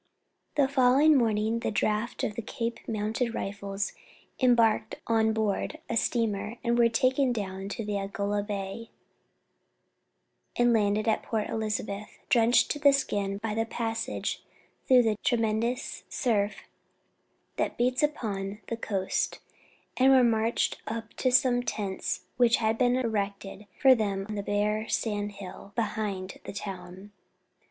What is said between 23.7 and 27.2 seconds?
for them on a bare sandhill behind the town.